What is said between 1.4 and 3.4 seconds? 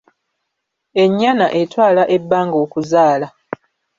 etwala ebbanga okuzaala.